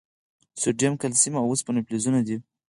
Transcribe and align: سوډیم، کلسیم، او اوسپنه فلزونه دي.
سوډیم، 0.61 0.93
کلسیم، 1.01 1.33
او 1.39 1.45
اوسپنه 1.49 1.81
فلزونه 1.87 2.19
دي. 2.27 2.35